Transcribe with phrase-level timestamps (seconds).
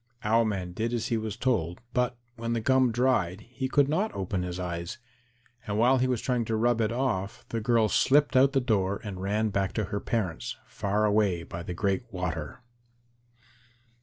[0.23, 4.11] Owl man did as he was told, but when the gum dried he could not
[4.15, 4.97] open his eyes,
[5.67, 8.99] and while he was trying to rub it off, the girl slipped out the door
[9.03, 12.63] and ran back to her parents, far away by the Great Water.